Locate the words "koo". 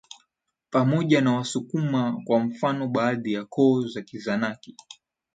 3.45-3.81